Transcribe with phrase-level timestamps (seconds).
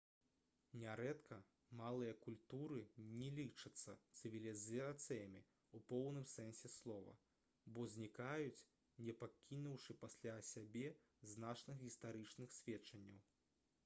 [0.83, 1.35] нярэдка
[1.81, 2.79] малыя культуры
[3.19, 7.13] не лічацца цывілізацыямі ў поўным сэнсе слова
[7.77, 8.65] бо знікаюць
[9.09, 10.87] не пакінуўшы пасля сябе
[11.37, 13.25] значных гістарычных сведчанняў